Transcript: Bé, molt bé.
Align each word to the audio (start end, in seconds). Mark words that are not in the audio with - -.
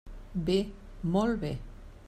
Bé, 0.47 0.55
molt 1.17 1.39
bé. 1.45 1.55